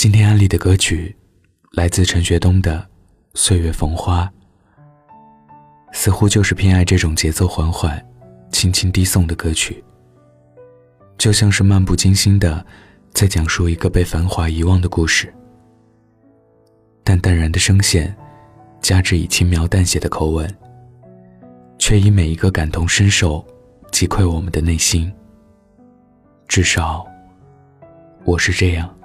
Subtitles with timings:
[0.00, 1.14] 今天安利的歌曲
[1.72, 2.78] 来自陈学冬的
[3.34, 4.24] 《岁月逢花》，
[5.92, 8.02] 似乎就是偏爱这种节奏缓缓、
[8.50, 9.84] 轻轻低诵的歌曲，
[11.18, 12.64] 就像是漫不经心的
[13.12, 15.30] 在讲述一个被繁华遗忘的故事。
[17.04, 18.16] 但淡然的声线，
[18.80, 20.56] 加之以轻描淡写的口吻，
[21.78, 23.46] 却以每一个感同身受
[23.92, 25.12] 击溃我们的内心。
[26.48, 27.06] 至少，
[28.24, 28.96] 我是这样。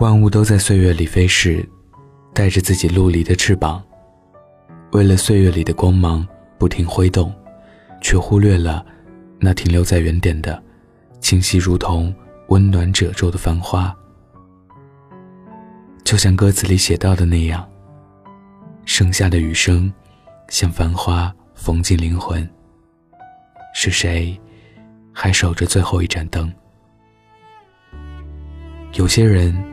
[0.00, 1.62] 万物都在岁月里飞逝，
[2.32, 3.84] 带着自己陆离的翅膀，
[4.92, 6.26] 为了岁月里的光芒
[6.58, 7.30] 不停挥动，
[8.00, 8.82] 却忽略了
[9.38, 10.60] 那停留在原点的
[11.20, 12.14] 清晰如同
[12.48, 13.94] 温暖褶皱的繁花。
[16.02, 17.68] 就像歌词里写到的那样，
[18.86, 19.92] 盛夏的雨声，
[20.48, 22.48] 像繁花缝进灵魂。
[23.74, 24.40] 是谁
[25.12, 26.50] 还守着最后一盏灯？
[28.94, 29.69] 有些人。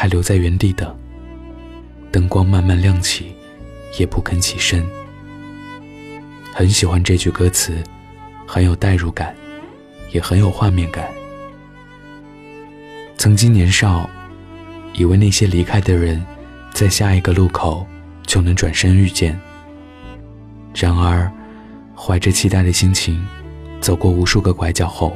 [0.00, 0.96] 还留在原地等，
[2.10, 3.34] 灯光慢慢亮起，
[3.98, 4.82] 也不肯起身。
[6.54, 7.76] 很喜欢这句歌词，
[8.46, 9.36] 很有代入感，
[10.10, 11.06] 也很有画面感。
[13.18, 14.08] 曾经年少，
[14.94, 16.24] 以为那些离开的人，
[16.72, 17.86] 在下一个路口
[18.24, 19.38] 就能转身遇见。
[20.74, 21.30] 然而，
[21.94, 23.22] 怀着期待的心情，
[23.82, 25.14] 走过无数个拐角后，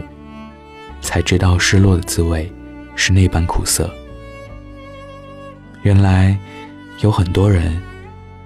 [1.00, 2.52] 才知道失落的滋味
[2.94, 3.90] 是那般苦涩。
[5.84, 6.34] 原来，
[7.00, 7.78] 有很多人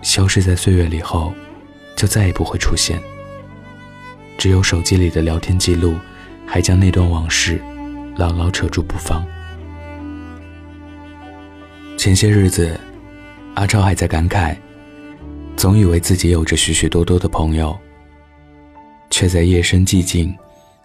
[0.03, 1.33] 消失在岁月里后，
[1.95, 3.01] 就再也不会出现。
[4.37, 5.95] 只有手机里的聊天记录，
[6.45, 7.63] 还将那段往事
[8.17, 9.25] 牢牢扯住不放。
[11.97, 12.77] 前些日子，
[13.55, 14.57] 阿超还在感慨，
[15.57, 17.79] 总以为自己有着许许多多的朋友，
[19.11, 20.37] 却在夜深寂静，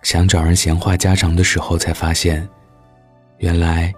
[0.03, 2.47] 想找人闲话家常的时候，才发现，
[3.39, 3.91] 原来。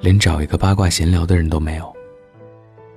[0.00, 1.94] 连找一个八卦闲聊的人都没有，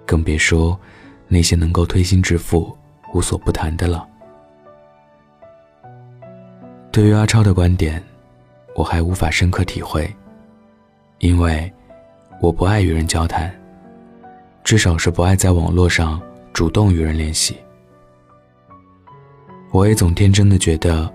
[0.05, 0.79] 更别说
[1.27, 2.75] 那些能够推心置腹、
[3.13, 4.07] 无所不谈的了。
[6.91, 8.01] 对于阿超的观点，
[8.75, 10.09] 我还无法深刻体会，
[11.19, 11.71] 因为
[12.39, 13.53] 我不爱与人交谈，
[14.63, 16.21] 至少是不爱在网络上
[16.53, 17.57] 主动与人联系。
[19.71, 21.11] 我也总天真的觉得，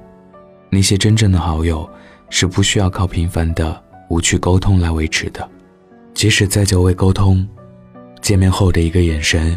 [0.69, 1.89] 那些真正的好友
[2.29, 5.49] 是不需要靠频繁的无趣沟通来维持的。
[6.19, 7.49] 即使再久未沟通，
[8.21, 9.57] 见面后的一个眼神，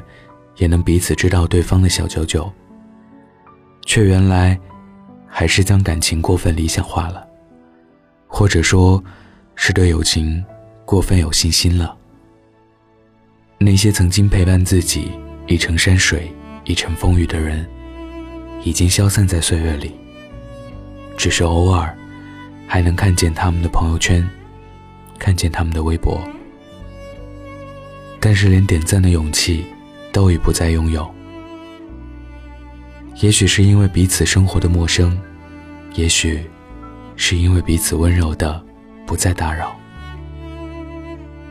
[0.57, 2.53] 也能彼此知道对方的小九九。
[3.83, 4.59] 却原来，
[5.27, 7.27] 还是将感情过分理想化了，
[8.27, 9.03] 或者说，
[9.55, 10.45] 是对友情
[10.85, 11.97] 过分有信心了。
[13.57, 15.09] 那些曾经陪伴自己
[15.47, 16.31] 一程山水、
[16.63, 17.67] 一程风雨的人，
[18.63, 19.95] 已经消散在岁月里。
[21.17, 21.97] 只是偶尔，
[22.67, 24.23] 还能看见他们的朋友圈，
[25.17, 26.21] 看见他们的微博。
[28.23, 29.65] 但是连点赞的勇气，
[30.13, 31.09] 都已不再拥有。
[33.19, 35.19] 也许是因为彼此生活的陌生，
[35.95, 36.39] 也许
[37.15, 38.63] 是因为彼此温柔的
[39.07, 39.75] 不再打扰。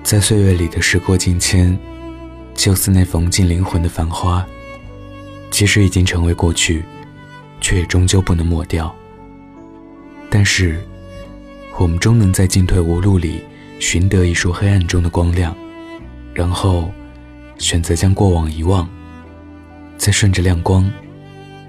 [0.04, 1.76] 在岁月里的时过境迁，
[2.54, 4.46] 就似那缝进灵魂的繁花，
[5.50, 6.84] 即使已经成为过去，
[7.60, 8.94] 却也终究不能抹掉。
[10.30, 10.80] 但是，
[11.78, 13.42] 我们终能在进退无路里
[13.80, 15.52] 寻得一束黑暗中的光亮。
[16.32, 16.90] 然后，
[17.58, 18.88] 选择将过往遗忘，
[19.96, 20.90] 再顺着亮光，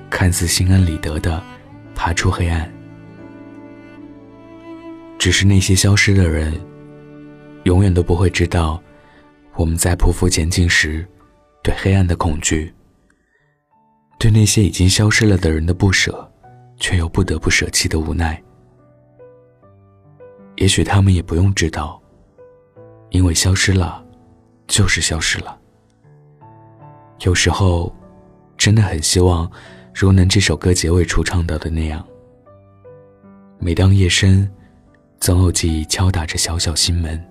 [0.10, 1.42] 看似心安理得的
[1.96, 2.72] 爬出黑暗。
[5.18, 6.54] 只是那些消失的人，
[7.64, 8.82] 永远都不会知道，
[9.56, 11.06] 我们在匍匐前进时，
[11.64, 12.74] 对黑暗的恐惧，
[14.18, 16.32] 对那些已经消失了的人的不舍，
[16.78, 18.42] 却又不得不舍弃的无奈。
[20.56, 22.02] 也许他们也不用知道，
[23.10, 24.01] 因为消失了。
[24.72, 25.59] 就是消失了。
[27.26, 27.94] 有时候，
[28.58, 29.52] 真的很希望，
[29.94, 32.02] 如能这首歌结尾处唱到的那样。
[33.59, 34.50] 每当夜深，
[35.20, 37.22] 总有记忆敲打着小小心门。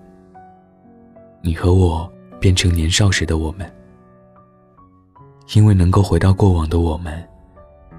[1.41, 2.07] 你和我
[2.39, 3.69] 变成年少时的我们，
[5.55, 7.27] 因为能够回到过往的我们，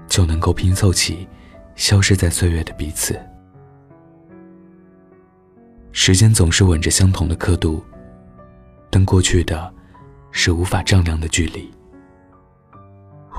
[0.07, 1.27] 就能够拼凑起
[1.75, 3.19] 消失在岁月的彼此。
[5.91, 7.83] 时间总是吻着相同的刻度。
[9.05, 9.73] 过去的，
[10.31, 11.69] 是无法丈量的距离。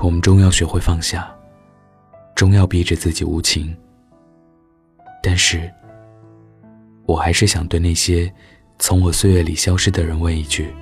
[0.01, 1.33] 我们终要学会放下，
[2.35, 3.75] 终要逼着自己无情。
[5.23, 5.71] 但是，
[7.05, 8.31] 我还是想对那些
[8.77, 10.73] 从我岁月里消失的人问一句：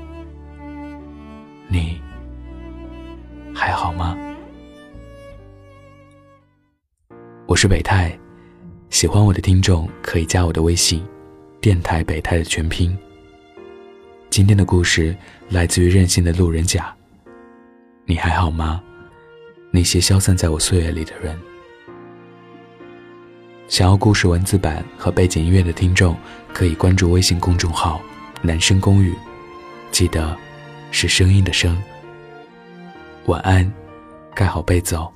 [1.68, 2.02] 你
[3.54, 4.18] 还好吗？
[7.46, 8.18] 我是北泰，
[8.90, 11.06] 喜欢我的听众可以加我的微信，
[11.62, 12.98] 电台北泰的全拼。
[14.34, 15.16] 今天的故事
[15.50, 16.92] 来自于任性的路人甲。
[18.04, 18.82] 你还好吗？
[19.70, 21.40] 那些消散在我岁月里的人。
[23.68, 26.18] 想要故事文字版和背景音乐的听众，
[26.52, 28.02] 可以关注微信公众号
[28.42, 29.14] “男生公寓”，
[29.94, 30.36] 记得
[30.90, 31.80] 是声音的声。
[33.28, 33.72] 晚安，
[34.34, 35.14] 盖好被子哦。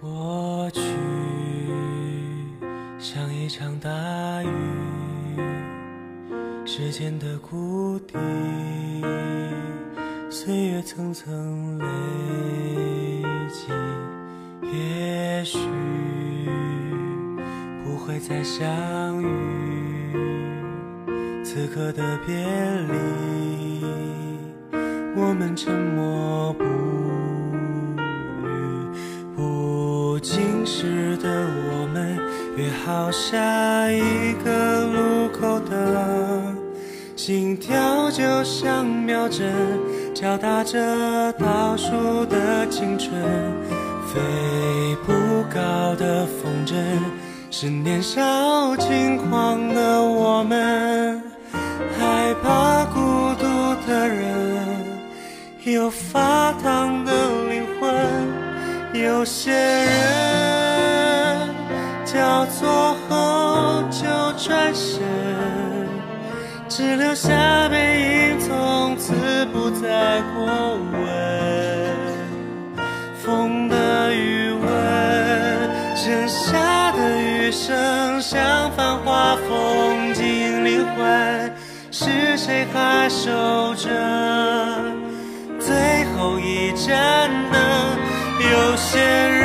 [0.00, 0.80] 过去
[2.96, 3.90] 像一场大
[4.44, 4.48] 雨，
[6.68, 8.18] 时间的谷底，
[10.28, 11.86] 岁月层层累
[13.48, 13.68] 积，
[14.76, 15.58] 也许
[17.84, 20.12] 不会再相遇。
[21.44, 23.86] 此刻的别离，
[25.14, 26.64] 我们沉默不
[27.54, 27.96] 语。
[29.36, 32.18] 不经事的我们
[32.56, 35.15] 约好下一个路，
[37.26, 39.52] 心跳就像秒针，
[40.14, 43.20] 敲打着倒数的青春。
[44.06, 44.20] 飞
[45.04, 45.12] 不
[45.52, 46.76] 高的风筝，
[47.50, 51.20] 是年少轻狂的我们，
[51.98, 53.00] 害怕孤
[53.40, 53.44] 独
[53.88, 54.64] 的人，
[55.64, 57.12] 有发烫的
[57.48, 59.96] 灵魂，有些人。
[62.04, 64.06] 交错后就
[64.38, 65.02] 转身，
[66.76, 69.14] 只留下背影，从此
[69.46, 71.00] 不再过问。
[73.14, 81.54] 风的余温，剩下的余生，像繁华风景，灵魂
[81.90, 83.30] 是谁还守
[83.76, 83.88] 着
[85.58, 87.58] 最后一盏灯？
[88.50, 89.35] 有些人。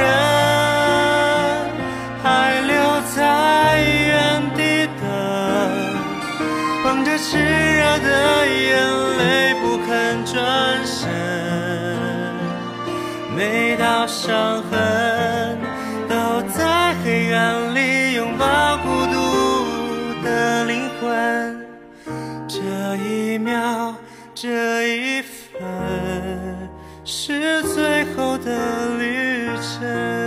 [22.91, 23.95] 这一秒，
[24.35, 25.61] 这一分，
[27.05, 30.20] 是最后的旅程。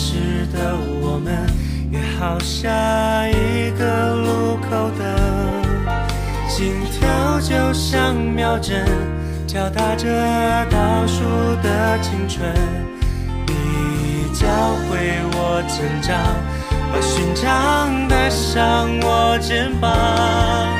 [0.00, 1.46] 时的我们，
[1.90, 2.70] 约好下
[3.28, 5.06] 一个路口等，
[6.48, 8.82] 心跳就像秒针，
[9.46, 10.06] 敲打着
[10.70, 11.22] 倒数
[11.62, 12.50] 的青春。
[13.46, 14.48] 你教
[14.88, 16.16] 会我成长，
[16.90, 20.79] 把勋章带上我肩膀。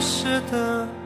[0.00, 0.99] 是的。